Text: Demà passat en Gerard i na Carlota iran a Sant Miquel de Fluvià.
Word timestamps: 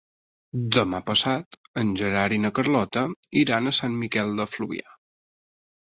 Demà 0.75 1.01
passat 1.09 1.57
en 1.83 1.91
Gerard 2.01 2.37
i 2.37 2.41
na 2.45 2.53
Carlota 2.61 3.05
iran 3.45 3.69
a 3.73 3.77
Sant 3.81 4.03
Miquel 4.03 4.35
de 4.41 4.49
Fluvià. 4.55 4.99